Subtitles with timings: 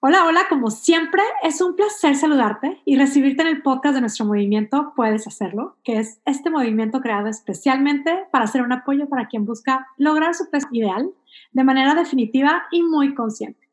[0.00, 4.26] Hola, hola, como siempre, es un placer saludarte y recibirte en el podcast de nuestro
[4.26, 9.44] movimiento Puedes Hacerlo, que es este movimiento creado especialmente para ser un apoyo para quien
[9.44, 11.10] busca lograr su peso ideal
[11.50, 13.68] de manera definitiva y muy consciente.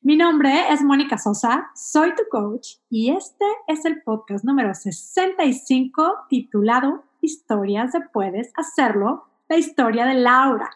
[0.00, 6.24] Mi nombre es Mónica Sosa, soy tu coach y este es el podcast número 65
[6.30, 10.70] titulado Historias de Puedes Hacerlo, la historia de Laura.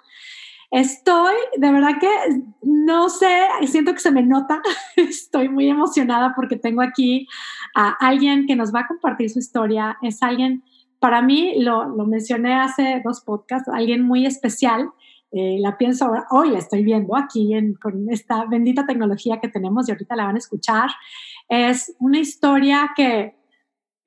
[0.71, 2.09] Estoy, de verdad que
[2.63, 3.29] no sé,
[3.67, 4.63] siento que se me nota,
[4.97, 7.27] estoy muy emocionada porque tengo aquí
[7.75, 9.99] a alguien que nos va a compartir su historia.
[10.01, 10.63] Es alguien,
[11.01, 14.91] para mí, lo, lo mencioné hace dos podcasts, alguien muy especial.
[15.33, 19.49] Eh, la pienso ahora, hoy la estoy viendo aquí en, con esta bendita tecnología que
[19.49, 20.91] tenemos y ahorita la van a escuchar.
[21.49, 23.40] Es una historia que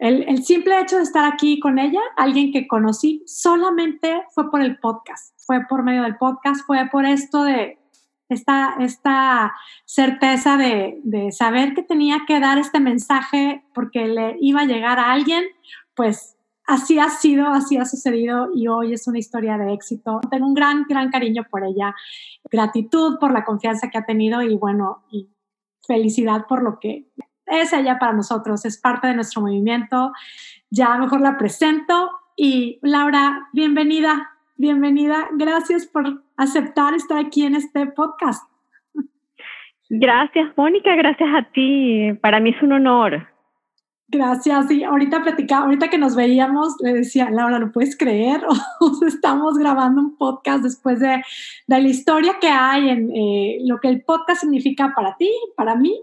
[0.03, 4.77] el, simple hecho de estar aquí con ella, alguien que conocí, solamente fue por el
[4.79, 7.79] podcast, fue por medio del podcast, fue por esto de
[8.27, 9.53] esta, esta
[9.85, 14.99] certeza de, de saber que tenía que dar este mensaje porque le iba a llegar
[14.99, 15.45] a alguien,
[15.95, 16.35] pues
[16.67, 20.19] así ha sido, así ha sucedido y hoy es una historia de éxito.
[20.29, 21.95] Tengo un gran, gran cariño por ella,
[22.51, 25.29] gratitud por la confianza que ha tenido y bueno, y
[25.87, 27.07] felicidad por lo que
[27.45, 30.11] es ella para nosotros, es parte de nuestro movimiento.
[30.69, 35.27] Ya mejor la presento y Laura, bienvenida, bienvenida.
[35.33, 38.43] Gracias por aceptar estar aquí en este podcast.
[39.89, 42.13] Gracias, Mónica, gracias a ti.
[42.21, 43.27] Para mí es un honor.
[44.07, 44.69] Gracias.
[44.71, 48.41] Y ahorita platicaba, ahorita que nos veíamos, le decía, Laura, ¿no puedes creer?
[49.07, 51.21] estamos grabando un podcast después de,
[51.67, 55.75] de, la historia que hay en eh, lo que el podcast significa para ti, para
[55.75, 55.99] mí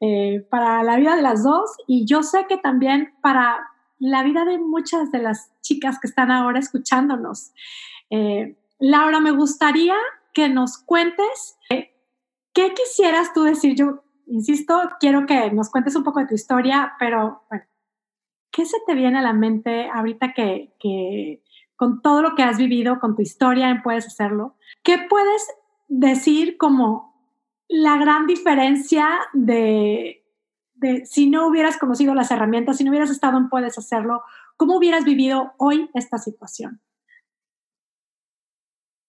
[0.00, 4.44] eh, para la vida de las dos y yo sé que también para la vida
[4.44, 7.52] de muchas de las chicas que están ahora escuchándonos.
[8.10, 9.94] Eh, Laura, me gustaría
[10.32, 11.94] que nos cuentes eh,
[12.52, 13.76] qué quisieras tú decir.
[13.76, 17.64] Yo, insisto, quiero que nos cuentes un poco de tu historia, pero bueno,
[18.50, 21.42] ¿qué se te viene a la mente ahorita que, que
[21.76, 24.56] con todo lo que has vivido, con tu historia, puedes hacerlo?
[24.82, 25.46] ¿Qué puedes
[25.88, 27.13] decir como
[27.68, 30.22] la gran diferencia de,
[31.04, 34.22] si no hubieras conocido las herramientas, si no hubieras estado en Puedes Hacerlo,
[34.56, 36.80] ¿cómo hubieras vivido hoy esta situación?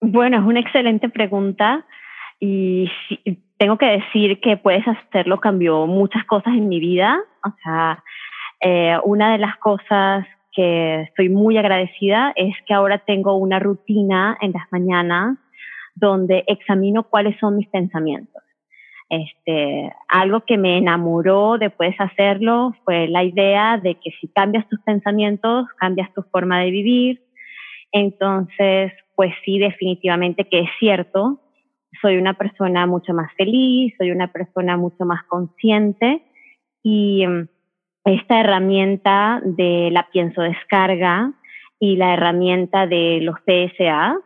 [0.01, 1.85] Bueno, es una excelente pregunta
[2.39, 2.89] y
[3.57, 7.19] tengo que decir que Puedes Hacerlo cambió muchas cosas en mi vida.
[7.43, 8.03] O sea,
[8.61, 14.37] eh, una de las cosas que estoy muy agradecida es que ahora tengo una rutina
[14.41, 15.37] en las mañanas
[15.95, 18.43] donde examino cuáles son mis pensamientos.
[19.09, 24.67] Este, algo que me enamoró de Puedes Hacerlo fue la idea de que si cambias
[24.67, 27.21] tus pensamientos, cambias tu forma de vivir.
[27.91, 31.39] Entonces, pues sí, definitivamente que es cierto.
[32.01, 36.23] Soy una persona mucho más feliz, soy una persona mucho más consciente
[36.83, 37.47] y mm,
[38.05, 41.31] esta herramienta de la pienso descarga
[41.79, 44.17] y la herramienta de los PSA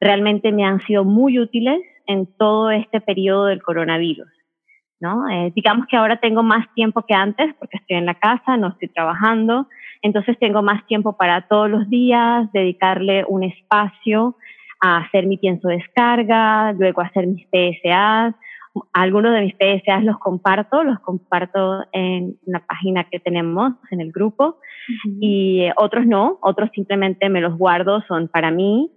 [0.00, 4.28] realmente me han sido muy útiles en todo este periodo del coronavirus.
[5.00, 5.28] ¿no?
[5.28, 8.68] Eh, digamos que ahora tengo más tiempo que antes porque estoy en la casa, no
[8.68, 9.68] estoy trabajando,
[10.02, 14.36] entonces tengo más tiempo para todos los días dedicarle un espacio
[14.80, 18.34] a hacer mi pienso descarga, luego hacer mis PSAs.
[18.92, 24.10] Algunos de mis PSAs los comparto, los comparto en la página que tenemos en el
[24.10, 24.58] grupo
[25.20, 28.90] y otros no, otros simplemente me los guardo, son para mí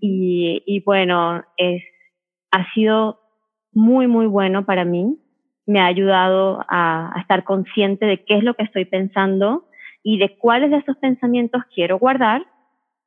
[0.00, 1.82] y, y bueno, es
[2.54, 3.18] ha sido
[3.72, 5.18] muy, muy bueno para mí.
[5.66, 9.68] Me ha ayudado a, estar consciente de qué es lo que estoy pensando
[10.04, 12.46] y de cuáles de esos pensamientos quiero guardar.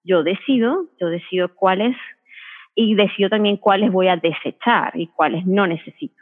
[0.03, 1.95] Yo decido, yo decido cuáles
[2.75, 6.21] y decido también cuáles voy a desechar y cuáles no necesito.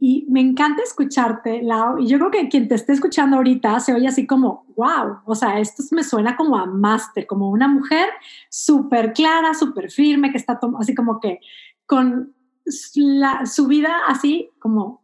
[0.00, 3.92] Y me encanta escucharte, Lau, y yo creo que quien te esté escuchando ahorita se
[3.92, 8.08] oye así como, wow, o sea, esto me suena como a máster, como una mujer
[8.48, 11.40] súper clara, súper firme, que está así como que
[11.88, 12.34] con
[12.66, 15.02] su vida así como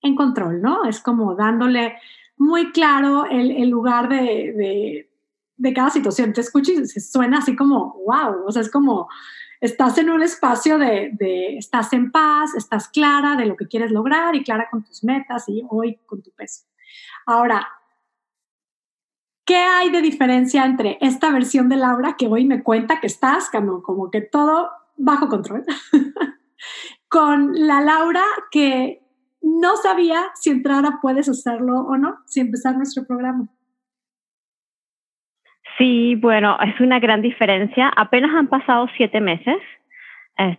[0.00, 0.86] en control, ¿no?
[0.86, 1.98] Es como dándole
[2.38, 5.10] muy claro el, lugar de,
[5.74, 6.32] cada situación.
[6.32, 9.08] Te escucho y se suena así como, wow, o sea, es como,
[9.60, 13.90] estás en un espacio de, de, estás en paz, estás clara de lo que quieres
[13.90, 16.64] lograr y clara con tus metas y hoy con tu peso.
[17.26, 17.68] Ahora,
[19.44, 23.50] ¿qué hay de diferencia entre esta versión de Laura que hoy me cuenta que estás
[23.50, 25.64] como, como que todo bajo control,
[27.08, 29.00] con la Laura que
[29.42, 33.48] no sabía si entrar a Puedes Hacerlo o no, si empezar nuestro programa.
[35.78, 37.92] Sí, bueno, es una gran diferencia.
[37.96, 39.58] Apenas han pasado siete meses.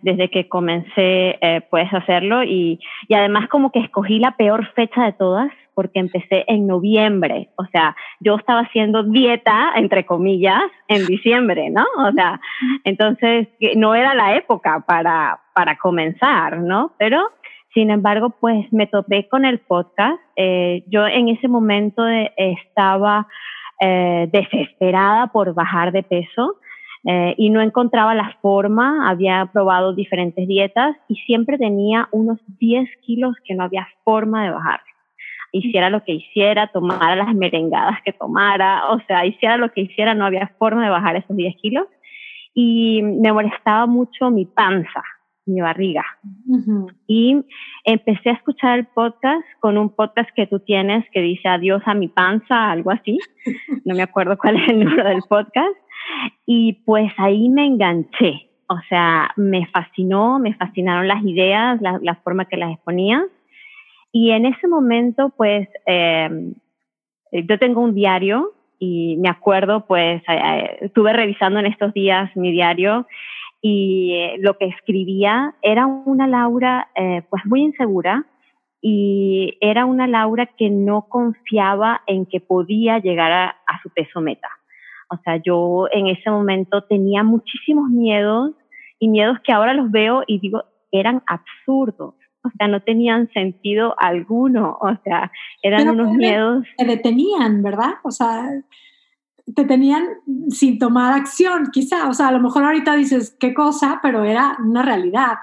[0.02, 5.04] desde que comencé eh, puedes hacerlo y, y, además como que escogí la peor fecha
[5.04, 11.06] de todas porque empecé en noviembre, o sea, yo estaba haciendo dieta, entre comillas, en
[11.06, 11.84] diciembre, ¿no?
[11.98, 12.40] O sea,
[12.82, 13.46] entonces
[13.76, 16.94] no era la época para, para comenzar, ¿no?
[16.98, 17.30] Pero,
[17.74, 20.18] sin embargo, pues me topé con el podcast.
[20.34, 22.02] Eh, yo en ese momento
[22.36, 23.28] estaba
[23.80, 26.56] eh, desesperada por bajar de peso
[27.04, 32.88] eh, y no encontraba la forma, había probado diferentes dietas y siempre tenía unos 10
[33.02, 34.80] kilos que no había forma de bajar.
[35.52, 40.14] Hiciera lo que hiciera, tomara las merengadas que tomara, o sea, hiciera lo que hiciera,
[40.14, 41.86] no había forma de bajar esos 10 kilos.
[42.54, 45.02] Y me molestaba mucho mi panza,
[45.46, 46.04] mi barriga.
[47.06, 47.44] Y
[47.84, 51.94] empecé a escuchar el podcast con un podcast que tú tienes que dice adiós a
[51.94, 53.18] mi panza, algo así.
[53.84, 55.76] No me acuerdo cuál es el número del podcast.
[56.46, 58.48] Y pues ahí me enganché.
[58.68, 63.24] O sea, me fascinó, me fascinaron las ideas, la, forma que las exponía.
[64.12, 66.54] Y en ese momento, pues, em,
[67.32, 72.34] yo tengo un diario y me acuerdo, pues, eh, eh, estuve revisando en estos días
[72.36, 73.06] mi diario
[73.60, 76.88] y eh, lo que escribía era una Laura,
[77.28, 78.24] pues, muy insegura
[78.80, 84.48] y era una Laura que no confiaba en que podía llegar a su peso meta.
[85.10, 88.52] O sea, yo en ese momento tenía muchísimos miedos
[88.98, 92.14] y miedos que ahora los veo y digo, eran absurdos.
[92.44, 94.78] O sea, no tenían sentido alguno.
[94.80, 95.30] O sea,
[95.62, 96.64] eran unos miedos.
[96.76, 97.94] Te detenían, ¿verdad?
[98.04, 98.48] O sea,
[99.54, 100.04] te tenían
[100.50, 102.08] sin tomar acción, quizá.
[102.08, 105.34] O sea, a lo mejor ahorita dices qué cosa, pero era una realidad.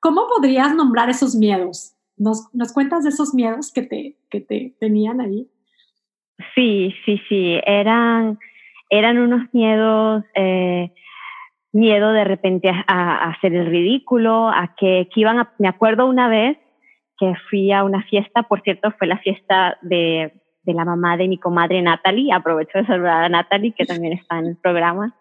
[0.00, 1.94] ¿Cómo podrías nombrar esos miedos?
[2.16, 5.48] ¿Nos, nos cuentas de esos miedos que te, que te tenían ahí?
[6.54, 7.60] Sí, sí, sí.
[7.66, 8.38] Eran
[8.90, 10.92] eran unos miedos, eh,
[11.72, 16.58] miedo de repente a, hacer el ridículo, a que, iban a, me acuerdo una vez
[17.18, 20.32] que fui a una fiesta, por cierto, fue la fiesta de,
[20.62, 24.38] de la mamá de mi comadre Natalie, aprovecho de saludar a Natalie, que también está
[24.38, 25.14] en el programa,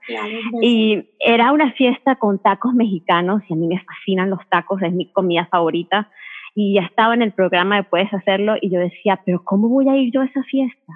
[0.62, 4.94] y era una fiesta con tacos mexicanos, y a mí me fascinan los tacos, es
[4.94, 6.10] mi comida favorita,
[6.56, 9.90] y ya estaba en el programa de Puedes Hacerlo, y yo decía, pero ¿cómo voy
[9.90, 10.94] a ir yo a esa fiesta?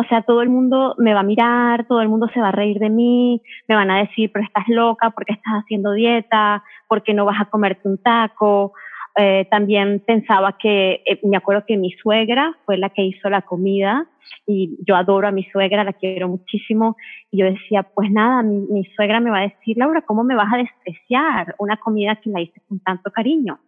[0.00, 2.52] O sea, todo el mundo me va a mirar, todo el mundo se va a
[2.52, 6.62] reír de mí, me van a decir, pero estás loca, ¿por qué estás haciendo dieta?
[6.86, 8.74] ¿Por qué no vas a comerte un taco?
[9.16, 13.42] Eh, también pensaba que, eh, me acuerdo que mi suegra fue la que hizo la
[13.42, 14.06] comida
[14.46, 16.96] y yo adoro a mi suegra, la quiero muchísimo.
[17.32, 20.36] Y yo decía, pues nada, mi, mi suegra me va a decir, Laura, ¿cómo me
[20.36, 23.58] vas a despreciar una comida que la hice con tanto cariño?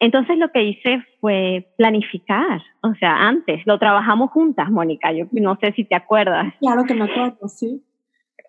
[0.00, 5.56] Entonces lo que hice fue planificar, o sea, antes, lo trabajamos juntas, Mónica, yo no
[5.60, 6.52] sé si te acuerdas.
[6.60, 7.82] Claro que me acuerdo, sí.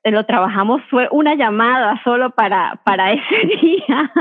[0.05, 4.11] Lo trabajamos, fue una llamada solo para, para ese día.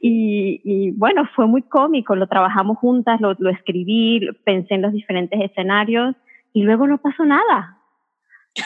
[0.00, 4.92] Y, y bueno, fue muy cómico, lo trabajamos juntas, lo, lo escribí, pensé en los
[4.92, 6.14] diferentes escenarios
[6.52, 7.77] y luego no pasó nada.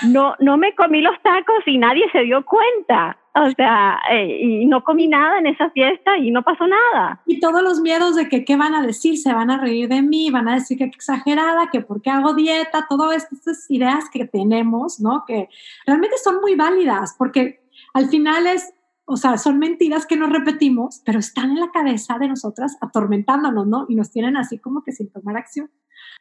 [0.06, 3.18] No, no me comí los tacos y nadie se dio cuenta.
[3.34, 7.22] O sea, eh, y no comí nada en esa fiesta y no pasó nada.
[7.26, 10.02] Y todos los miedos de que qué van a decir, se van a reír de
[10.02, 14.26] mí, van a decir que exagerada, que por qué hago dieta, todas estas ideas que
[14.26, 15.24] tenemos, ¿no?
[15.26, 15.48] Que
[15.86, 17.62] realmente son muy válidas, porque
[17.94, 18.74] al final es,
[19.06, 23.66] o sea, son mentiras que nos repetimos, pero están en la cabeza de nosotras atormentándonos,
[23.66, 23.86] ¿no?
[23.88, 25.70] Y nos tienen así como que sin tomar acción.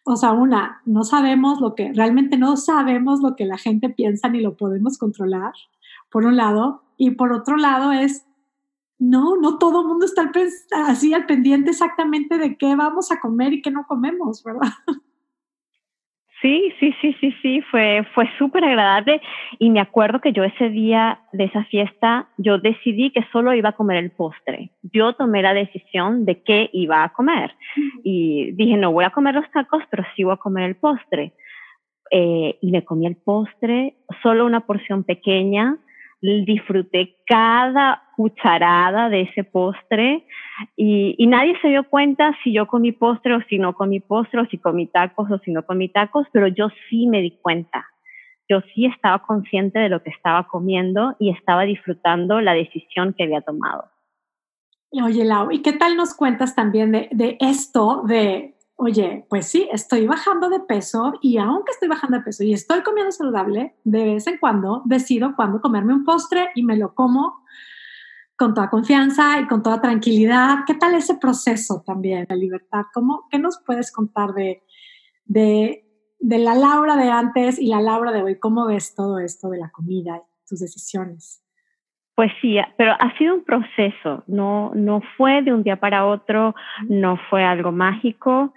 [0.03, 4.29] O sea, una, no sabemos lo que, realmente no sabemos lo que la gente piensa
[4.29, 5.53] ni lo podemos controlar,
[6.09, 8.25] por un lado, y por otro lado es,
[8.99, 10.31] no, no todo el mundo está
[10.85, 14.73] así al pendiente exactamente de qué vamos a comer y qué no comemos, ¿verdad?
[16.41, 19.21] Sí, sí, sí, sí, sí, fue, fue súper agradable
[19.59, 23.69] y me acuerdo que yo ese día de esa fiesta, yo decidí que solo iba
[23.69, 24.71] a comer el postre.
[24.81, 27.53] Yo tomé la decisión de qué iba a comer
[28.03, 31.33] y dije, no voy a comer los tacos, pero sí voy a comer el postre.
[32.09, 35.77] Eh, y me comí el postre, solo una porción pequeña,
[36.21, 40.25] disfruté cada cucharada de ese postre
[40.75, 44.45] y, nadie se dio cuenta si yo comí postre o si no comí postre o
[44.45, 47.85] si comí tacos o si no comí tacos, pero yo sí me di cuenta.
[48.47, 53.23] Yo sí estaba consciente de lo que estaba comiendo y estaba disfrutando la decisión que
[53.23, 53.85] había tomado.
[54.91, 59.69] Oye, Lau, ¿y qué tal nos cuentas también de, de esto de oye, pues sí,
[59.71, 64.05] estoy bajando de peso y aunque estoy bajando de peso y estoy comiendo saludable, de
[64.05, 67.43] vez en cuando decido cuándo comerme un postre y me lo como
[68.35, 70.63] con toda confianza y con toda tranquilidad.
[70.65, 72.85] ¿Qué tal ese proceso también, la libertad?
[72.91, 74.63] ¿Cómo, ¿Qué nos puedes contar de,
[75.25, 75.85] de,
[76.19, 78.39] de la Laura de antes y la Laura de hoy?
[78.39, 81.43] ¿Cómo ves todo esto de la comida y tus decisiones?
[82.15, 86.55] Pues sí, pero ha sido un proceso, no, no fue de un día para otro,
[86.89, 88.53] no fue algo mágico.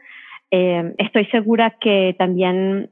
[0.56, 2.88] Eh, estoy segura que también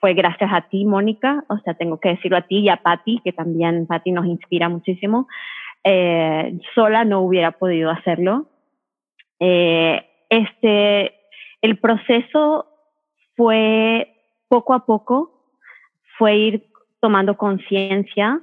[0.00, 3.22] fue gracias a ti, Mónica, o sea, tengo que decirlo a ti y a Patti,
[3.24, 5.28] que también Patti nos inspira muchísimo.
[5.82, 8.50] Eh, sola no hubiera podido hacerlo.
[9.40, 11.14] Eh, este,
[11.62, 12.66] el proceso
[13.34, 14.12] fue
[14.48, 15.54] poco a poco,
[16.18, 16.66] fue ir
[17.00, 18.42] tomando conciencia,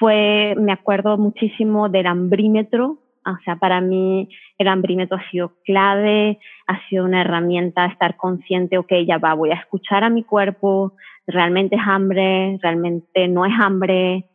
[0.00, 4.28] fue, me acuerdo muchísimo del hambrímetro, o sea, para mí
[4.58, 9.50] el hambrímetro ha sido clave, ha sido una herramienta estar consciente, ok, ya va, voy
[9.50, 10.92] a escuchar a mi cuerpo,
[11.26, 14.26] realmente es hambre, realmente no es hambre.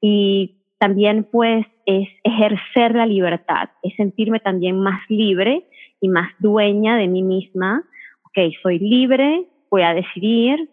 [0.00, 5.66] Y también pues es ejercer la libertad, es sentirme también más libre
[6.00, 7.84] y más dueña de mí misma.
[8.22, 10.70] Ok, soy libre, voy a decidir.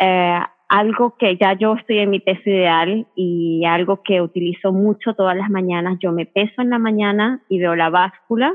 [0.00, 5.14] Eh, algo que ya yo estoy en mi peso ideal y algo que utilizo mucho
[5.14, 8.54] todas las mañanas, yo me peso en la mañana y veo la báscula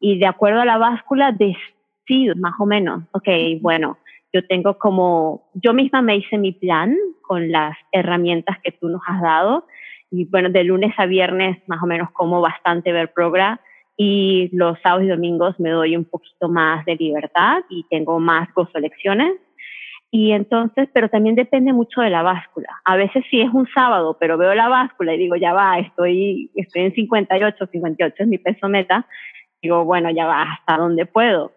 [0.00, 3.28] y de acuerdo a la báscula decido más o menos, ok,
[3.60, 3.98] bueno,
[4.32, 9.02] yo tengo como, yo misma me hice mi plan con las herramientas que tú nos
[9.06, 9.66] has dado
[10.10, 13.60] y bueno, de lunes a viernes más o menos como bastante ver programa
[13.96, 18.52] y los sábados y domingos me doy un poquito más de libertad y tengo más
[18.54, 19.34] gozo lecciones
[20.14, 22.68] y entonces, pero también depende mucho de la báscula.
[22.84, 26.50] A veces sí es un sábado, pero veo la báscula y digo, ya va, estoy,
[26.54, 29.06] estoy en 58, 58 es mi peso meta.
[29.62, 31.52] Digo, bueno, ya va, hasta donde puedo.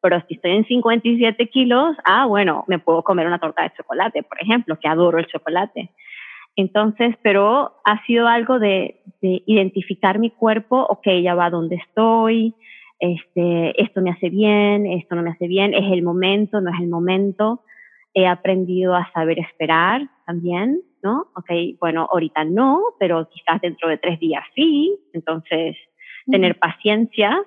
[0.00, 4.22] Pero si estoy en 57 kilos, ah, bueno, me puedo comer una torta de chocolate,
[4.22, 5.90] por ejemplo, que adoro el chocolate.
[6.56, 12.54] Entonces, pero ha sido algo de, de identificar mi cuerpo, ok, ya va donde estoy,
[13.00, 16.80] este, esto me hace bien, esto no me hace bien, es el momento, no es
[16.80, 17.60] el momento
[18.14, 21.28] he aprendido a saber esperar también, ¿no?
[21.36, 21.50] Ok,
[21.80, 25.76] bueno, ahorita no, pero quizás dentro de tres días sí, entonces
[26.30, 27.42] tener paciencia.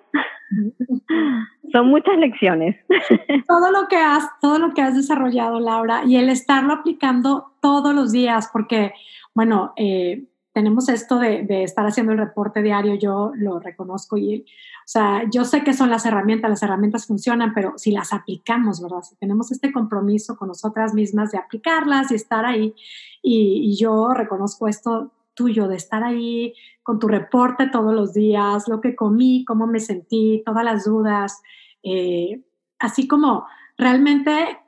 [1.71, 2.75] Son muchas lecciones.
[3.47, 7.93] Todo lo que has, todo lo que has desarrollado, Laura, y el estarlo aplicando todos
[7.93, 8.93] los días, porque,
[9.33, 10.23] bueno, eh,
[10.53, 15.23] tenemos esto de, de, estar haciendo el reporte diario, yo lo reconozco y, o sea,
[15.31, 19.01] yo sé que son las herramientas, las herramientas funcionan, pero si las aplicamos, ¿verdad?
[19.03, 22.73] Si tenemos este compromiso con nosotras mismas de aplicarlas y estar ahí,
[23.21, 26.53] y, y yo reconozco esto tuyo, de estar ahí
[26.83, 31.41] con tu reporte todos los días, lo que comí, cómo me sentí, todas las dudas,
[31.83, 32.41] eh,
[32.79, 33.45] así como
[33.77, 34.59] realmente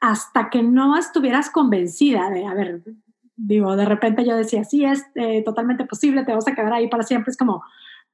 [0.00, 2.82] hasta que no estuvieras convencida de, a ver,
[3.38, 6.88] digo, de repente yo decía, sí, es eh, totalmente posible, te vas a quedar ahí
[6.88, 7.30] para siempre.
[7.30, 7.62] Es como,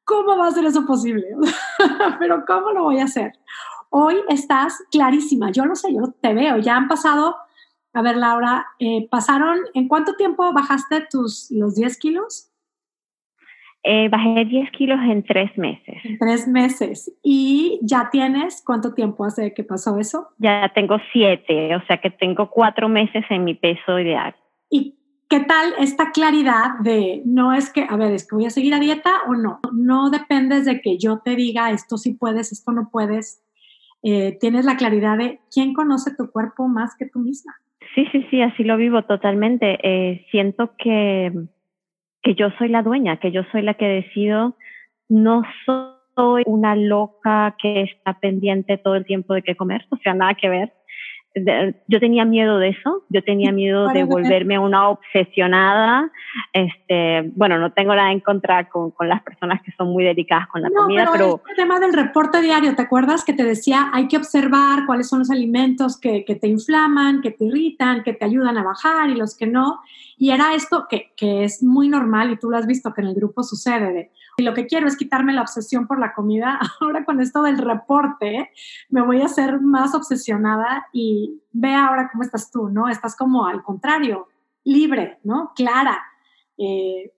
[0.05, 1.25] ¿cómo va a ser eso posible?
[2.21, 3.33] Pero ¿cómo lo voy a hacer?
[3.91, 7.37] Hoy estás clarísima, yo lo sé, yo te veo, ya han pasado,
[7.93, 12.51] a ver Laura, eh, pasaron, ¿en cuánto tiempo bajaste tus, los 10 kilos?
[13.87, 15.97] Eh, bajé 10 kilos en tres meses.
[16.05, 17.15] En tres meses.
[17.23, 20.29] ¿Y ya tienes cuánto tiempo hace que pasó eso?
[20.39, 24.35] Ya tengo siete, o sea que tengo cuatro meses en mi peso ideal.
[24.71, 24.97] ¿Y
[25.35, 28.73] ¿Qué tal esta claridad de no es que, a ver, es que voy a seguir
[28.73, 29.59] a dieta o no?
[29.73, 33.43] No dependes de que yo te diga esto sí puedes, esto no puedes.
[34.05, 37.53] Eh, tienes la claridad de quién conoce tu cuerpo más que tú misma.
[37.97, 39.77] Sí, sí, sí, así lo vivo totalmente.
[39.83, 41.33] Eh, siento que,
[42.23, 44.57] que yo soy la dueña, que yo soy la que decido.
[45.09, 50.15] No soy una loca que está pendiente todo el tiempo de qué comer, o sea,
[50.15, 50.73] nada que ver
[51.35, 56.11] yo tenía miedo de eso, yo tenía miedo de volverme una obsesionada.
[56.53, 60.47] Este, bueno, no tengo nada en contra con, con las personas que son muy dedicadas
[60.49, 61.43] con la comida, pero...
[61.49, 65.21] El tema del reporte diario, ¿te acuerdas que te decía hay que observar cuáles son
[65.21, 69.17] los alimentos que, que, te inflaman, que te irritan, que te ayudan a bajar y
[69.17, 69.81] los que no?
[70.17, 73.09] Y era esto que, que es muy normal y tú lo has visto que en
[73.09, 76.59] el grupo sucede de y lo que quiero es quitarme la obsesión por la comida.
[76.81, 78.51] Ahora con esto del reporte,
[78.89, 82.89] me voy a hacer más obsesionada y ve ahora cómo estás tú, ¿no?
[82.89, 84.29] Estás como al contrario,
[84.65, 85.53] libre, ¿no?
[85.55, 86.03] Clara.
[86.59, 87.13] Eh,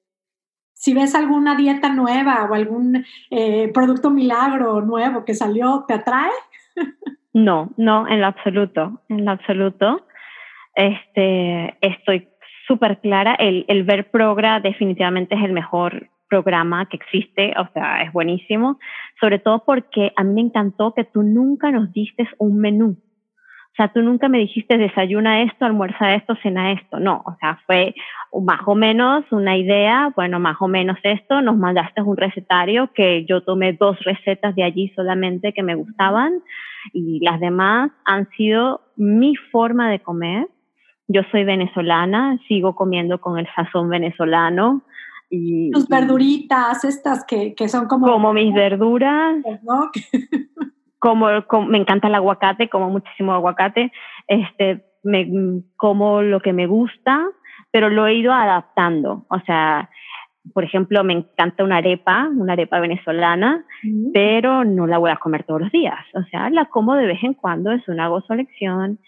[0.74, 6.32] si ves alguna dieta nueva o algún eh, producto milagro nuevo que salió, ¿te atrae?
[7.32, 10.06] No, no, en lo absoluto, en lo absoluto.
[10.74, 12.30] Este, estoy
[12.66, 13.34] súper clara.
[13.34, 18.78] El, el ver Progra definitivamente es el mejor programa que existe, o sea, es buenísimo,
[19.20, 22.96] sobre todo porque a mí me encantó que tú nunca nos diste un menú.
[23.72, 26.98] O sea, tú nunca me dijiste desayuna esto, almuerza esto, cena esto.
[26.98, 27.94] No, o sea, fue
[28.42, 33.26] más o menos una idea, bueno, más o menos esto, nos mandaste un recetario que
[33.26, 36.40] yo tomé dos recetas de allí solamente que me gustaban
[36.94, 40.48] y las demás han sido mi forma de comer
[41.08, 44.82] Yo soy venezolana, sigo comiendo con el sazón venezolano.
[45.28, 48.06] Y, Tus verduritas, estas que, que son como...
[48.06, 49.36] Como mis verduras.
[49.62, 49.90] ¿no?
[50.98, 51.28] como,
[51.66, 53.92] me encanta el aguacate, como muchísimo aguacate.
[54.28, 57.24] Este, me, como lo que me gusta,
[57.70, 59.26] pero lo he ido adaptando.
[59.28, 59.90] O sea,
[60.52, 63.64] por ejemplo, me encanta una arepa, una arepa venezolana,
[64.12, 66.04] pero no la voy a comer todos los días.
[66.14, 68.98] O sea, la como de vez en cuando, es una gozo lección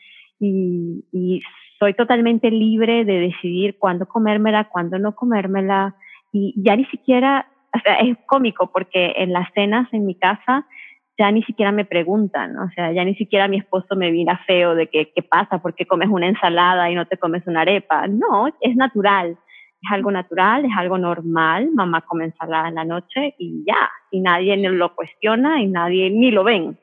[0.41, 1.41] y, y
[1.79, 5.95] soy totalmente libre de decidir cuándo comérmela, cuándo no comérmela.
[6.33, 10.67] Y ya ni siquiera, o sea, es cómico porque en las cenas en mi casa
[11.19, 14.77] ya ni siquiera me preguntan, o sea, ya ni siquiera mi esposo me mira feo
[14.77, 18.07] de que, qué pasa, porque comes una ensalada y no te comes una arepa.
[18.07, 19.37] No, es natural
[19.83, 24.21] es algo natural, es algo normal, mamá come ensalada en la noche y ya, y
[24.21, 26.79] nadie lo cuestiona y nadie ni lo ven.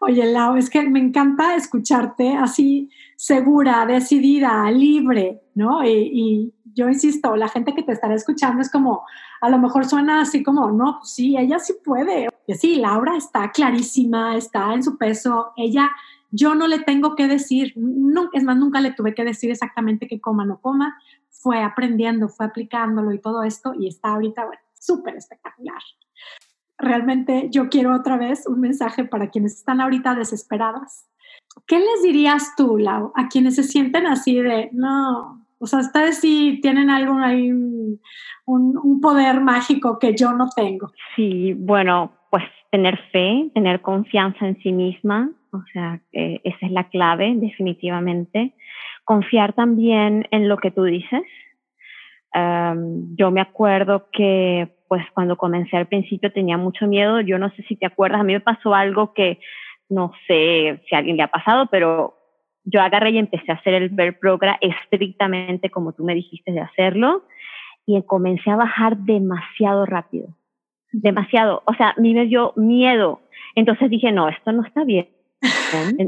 [0.00, 5.84] Oye, Lau, es que me encanta escucharte así segura, decidida, libre, ¿no?
[5.84, 9.02] Y, yo insisto, la gente que te estará escuchando es como,
[9.40, 12.28] a lo mejor suena así como, no, pues sí, ella sí puede.
[12.46, 15.90] Y sí, Laura está clarísima, está en su peso, ella,
[16.30, 20.06] yo no le tengo que decir, no, es más, nunca le tuve que decir exactamente
[20.06, 20.98] que coma no coma,
[21.30, 25.80] fue aprendiendo, fue aplicándolo y todo esto y está ahorita, bueno, súper espectacular.
[26.78, 31.08] Realmente yo quiero otra vez un mensaje para quienes están ahorita desesperadas.
[31.66, 36.18] ¿Qué les dirías tú, Lau, a quienes se sienten así de, no, o sea, ustedes
[36.18, 37.98] sí tienen algo ahí, un,
[38.44, 40.92] un, poder mágico que yo no tengo?
[41.14, 46.88] Sí, bueno, pues tener fe, tener confianza en sí misma, o sea, esa es la
[46.88, 48.52] clave definitivamente
[49.06, 51.22] confiar también en lo que tú dices.
[52.34, 57.62] yo me acuerdo que pues cuando comencé al principio tenía mucho miedo, yo no sé
[57.64, 59.40] si te acuerdas, a mí me pasó algo que
[59.88, 62.14] no sé si a alguien le ha pasado, pero
[62.64, 66.60] yo agarré y empecé a hacer el Ver Program estrictamente como tú me dijiste de
[66.60, 67.24] hacerlo
[67.86, 70.28] y comencé a bajar demasiado rápido,
[70.92, 73.20] demasiado, o sea, a mí me dio miedo,
[73.54, 75.08] entonces dije, no, esto no está bien,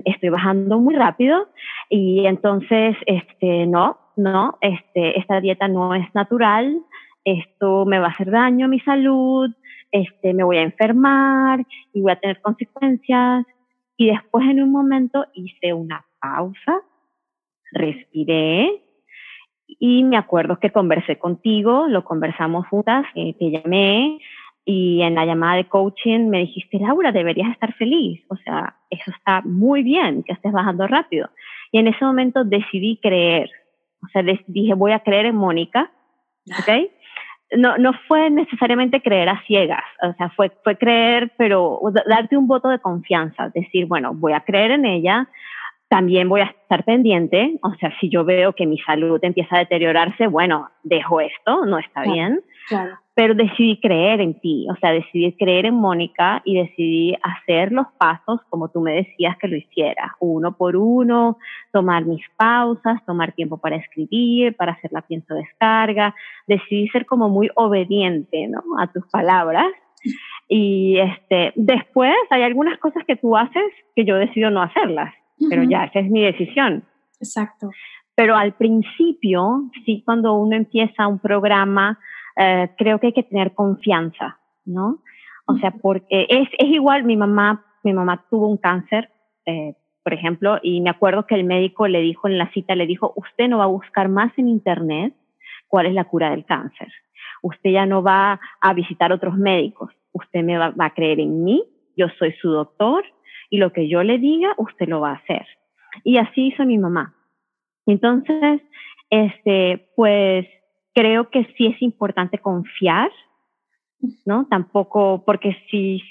[0.05, 1.49] estoy bajando muy rápido
[1.89, 6.81] y entonces, este, no, no, este, esta dieta no es natural,
[7.25, 9.51] esto me va a hacer daño a mi salud,
[9.91, 13.45] este, me voy a enfermar y voy a tener consecuencias.
[13.97, 16.81] Y después en un momento hice una pausa,
[17.73, 18.83] respiré
[19.67, 24.19] y me acuerdo que conversé contigo, lo conversamos juntas, eh, te llamé,
[24.71, 28.23] y en la llamada de coaching me dijiste, Laura, deberías estar feliz.
[28.29, 31.31] O sea, eso está muy bien, que estés bajando rápido.
[31.73, 33.51] Y en ese momento decidí creer.
[34.05, 35.91] O sea, dije, voy a creer en Mónica.
[36.51, 36.91] ¿Ok?
[37.57, 39.85] No, no fue necesariamente creer a ciegas.
[40.03, 43.49] O sea, fue, fue creer, pero darte un voto de confianza.
[43.51, 45.29] Decir, bueno, voy a creer en ella.
[45.89, 47.59] También voy a estar pendiente.
[47.63, 51.79] O sea, si yo veo que mi salud empieza a deteriorarse, bueno, dejo esto, no
[51.79, 52.41] está bien.
[52.69, 57.73] Claro pero decidí creer en ti, o sea, decidí creer en Mónica y decidí hacer
[57.73, 61.37] los pasos como tú me decías que lo hiciera, uno por uno,
[61.73, 66.15] tomar mis pausas, tomar tiempo para escribir, para hacer la pienso descarga,
[66.47, 68.63] decidí ser como muy obediente, ¿no?
[68.79, 69.67] A tus palabras.
[70.47, 73.65] Y este, después hay algunas cosas que tú haces
[73.97, 75.13] que yo decido no hacerlas,
[75.51, 76.85] pero ya, esa es mi decisión.
[77.19, 77.71] Exacto.
[78.15, 81.99] Pero al principio, sí, cuando uno empieza un programa,
[82.39, 85.03] eh, creo que hay que tener confianza, ¿no?
[85.47, 89.11] O sea, porque es, es igual, mi mamá, mi mamá tuvo un cáncer,
[89.47, 89.75] eh,
[90.05, 93.13] por ejemplo, y me acuerdo que el médico le dijo en la cita, le dijo,
[93.17, 95.15] usted no va a buscar más en internet
[95.67, 96.89] cuál es la cura del cáncer.
[97.43, 99.91] Usted ya no va a visitar otros médicos.
[100.13, 101.65] Usted me va, va a creer en mí,
[101.97, 103.05] yo soy su doctor
[103.51, 105.47] y lo que yo le diga, usted lo va a hacer.
[106.05, 107.15] Y así hizo mi mamá.
[107.87, 108.61] Entonces,
[109.11, 110.47] este, pues
[110.99, 113.13] creo que sí es importante confiar,
[114.27, 114.47] ¿no?
[114.47, 116.03] Tampoco, porque si,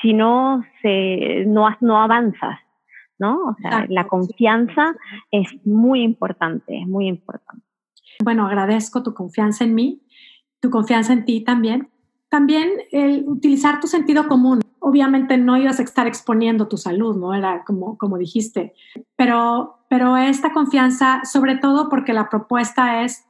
[0.00, 2.60] si no, se, no, no avanzas,
[3.18, 3.36] ¿no?
[3.36, 4.94] O sea, la confianza
[5.32, 7.66] es muy importante, es muy importante.
[8.22, 10.02] Bueno, agradezco tu confianza en mí,
[10.60, 11.88] tu confianza en ti también.
[12.28, 14.60] También el utilizar tu sentido común.
[14.78, 17.34] Obviamente no ibas a estar exponiendo tu salud, ¿no?
[17.34, 18.72] Era como, como dijiste.
[19.16, 23.27] Pero, pero esta confianza, sobre todo porque la propuesta es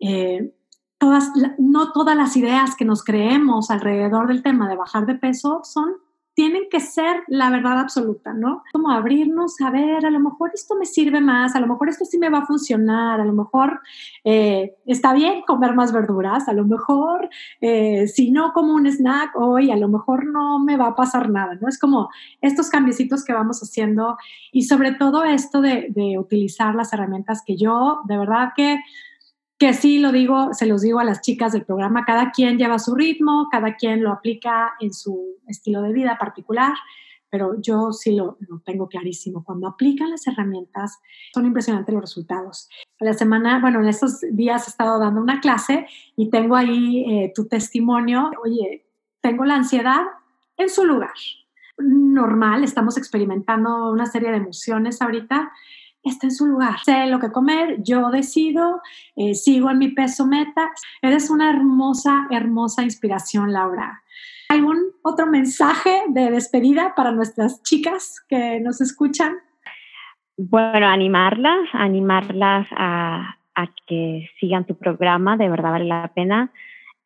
[0.00, 0.54] eh,
[0.98, 5.60] todas, no todas las ideas que nos creemos alrededor del tema de bajar de peso
[5.64, 5.94] son
[6.34, 8.62] tienen que ser la verdad absoluta, ¿no?
[8.72, 12.04] Como abrirnos a ver, a lo mejor esto me sirve más, a lo mejor esto
[12.04, 13.80] sí me va a funcionar, a lo mejor
[14.24, 17.28] eh, está bien comer más verduras, a lo mejor
[17.60, 21.28] eh, si no como un snack hoy, a lo mejor no me va a pasar
[21.28, 21.68] nada, ¿no?
[21.68, 22.08] Es como
[22.40, 24.16] estos cambiecitos que vamos haciendo
[24.50, 28.78] y sobre todo esto de, de utilizar las herramientas que yo, de verdad que
[29.60, 32.78] que sí lo digo, se los digo a las chicas del programa, cada quien lleva
[32.78, 36.72] su ritmo, cada quien lo aplica en su estilo de vida particular,
[37.28, 39.44] pero yo sí lo, tengo clarísimo.
[39.44, 40.98] Cuando aplican las herramientas,
[41.34, 42.70] son impresionantes los resultados.
[43.00, 47.32] La semana, bueno, en estos días he estado dando una clase y tengo ahí eh,
[47.34, 48.30] tu testimonio.
[48.42, 48.86] Oye,
[49.20, 50.00] tengo la ansiedad
[50.56, 51.12] en su lugar.
[51.76, 55.52] Normal, estamos experimentando una serie de emociones ahorita
[56.02, 56.78] está en su lugar.
[56.84, 58.80] Sé lo que comer, yo decido,
[59.16, 60.70] eh, sigo en mi peso meta.
[61.02, 64.02] Eres una hermosa, hermosa inspiración, Laura.
[64.48, 69.36] ¿Algún otro mensaje de despedida para nuestras chicas que nos escuchan?
[70.36, 73.36] Bueno, animarlas, animarlas a,
[73.86, 76.50] que sigan tu programa, de verdad vale la pena.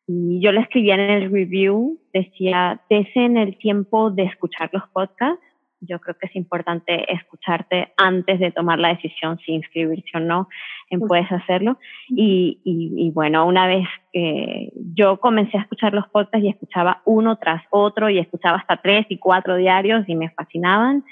[0.07, 5.43] Y yo le escribía en el review, decía, el tiempo de escuchar los podcasts
[5.81, 10.47] yo creo que es importante escucharte antes de tomar la decisión si inscribirse o no
[10.89, 11.77] en Puedes Hacerlo.
[12.09, 17.37] Y, y, bueno, una vez que yo comencé a escuchar los podcasts y escuchaba uno
[17.37, 21.03] tras otro y escuchaba hasta tres y cuatro diarios y me fascinaban.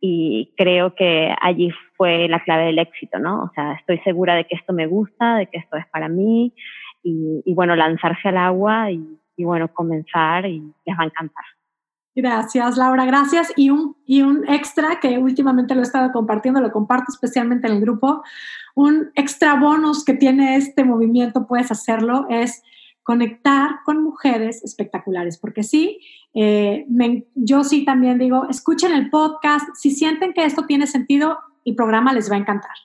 [0.00, 3.44] Y creo que allí fue la clave del éxito, ¿no?
[3.44, 6.54] O sea, estoy segura de que esto me gusta, de que esto es para mí.
[7.02, 11.44] Y, y bueno, lanzarse al agua y, y bueno, comenzar y les va a encantar.
[12.20, 13.50] Gracias, Laura, gracias.
[13.56, 17.74] Y un, y un extra que últimamente lo he estado compartiendo, lo comparto especialmente en
[17.74, 18.22] el grupo,
[18.74, 22.62] un extra bonus que tiene este movimiento, puedes hacerlo, es
[23.02, 26.00] conectar con mujeres espectaculares, porque sí,
[26.34, 26.84] eh,
[27.34, 32.12] yo sí también digo, escuchen el podcast, si sienten que esto tiene sentido, el programa
[32.12, 32.76] les va a encantar.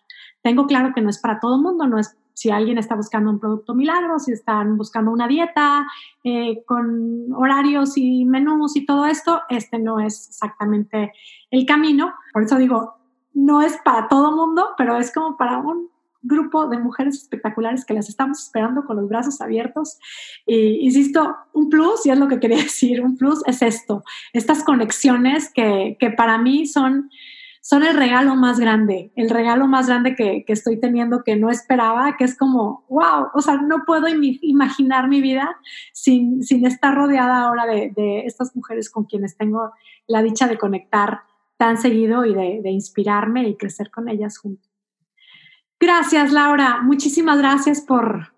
[0.43, 3.31] Tengo claro que no es para todo el mundo, no es si alguien está buscando
[3.31, 5.87] un producto milagro, si están buscando una dieta
[6.23, 11.13] eh, con horarios y menús y todo esto, este no es exactamente
[11.49, 12.13] el camino.
[12.33, 12.95] Por eso digo,
[13.33, 15.89] no es para todo mundo, pero es como para un
[16.21, 19.97] grupo de mujeres espectaculares que las estamos esperando con los brazos abiertos.
[20.45, 24.61] Y insisto, un plus, y es lo que quería decir, un plus es esto, estas
[24.63, 27.09] conexiones que, que para mí son
[27.65, 32.15] son el regalo más grande, el regalo más grande que, estoy teniendo que no esperaba,
[32.15, 35.57] que es como, wow, o sea, no puedo imaginar mi vida
[35.91, 39.71] sin, estar rodeada ahora de, estas mujeres con quienes tengo
[40.05, 41.21] la dicha de conectar
[41.57, 44.69] tan seguido y de, inspirarme y crecer con ellas juntos.
[45.79, 46.81] Gracias, Laura.
[46.83, 48.31] Muchísimas gracias por,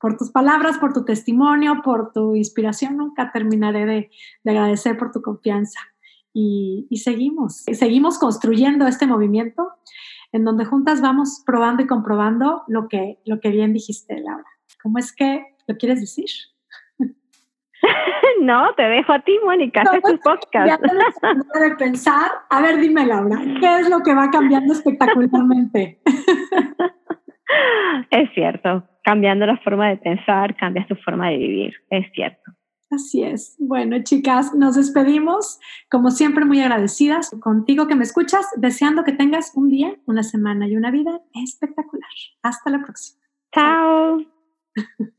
[0.00, 2.96] por tus palabras, por tu testimonio, por tu inspiración.
[2.96, 4.10] Nunca terminaré
[4.42, 5.78] de agradecer por tu confianza
[6.34, 9.68] y, seguimos, seguimos construyendo este movimiento
[10.32, 14.46] en donde juntas vamos probando y comprobando lo que, lo que bien dijiste, Laura.
[14.82, 16.28] ¿Cómo es que lo quieres decir?
[18.40, 20.66] No, te dejo a ti, Mónica, no, tu podcast.
[20.66, 20.78] Ya
[21.60, 22.30] de pensar.
[22.50, 26.00] A ver, dime, Laura, ¿qué es lo que va cambiando espectacularmente?
[28.10, 32.52] Es cierto, cambiando la forma de pensar, cambias tu forma de vivir, es cierto.
[32.92, 33.56] Así es.
[33.58, 35.58] Bueno, chicas, nos despedimos.
[35.90, 40.68] Como siempre, muy agradecidas contigo que me escuchas, deseando que tengas un día, una semana
[40.68, 42.10] y una vida espectacular.
[42.42, 43.18] Hasta la próxima.
[43.54, 44.18] Chao.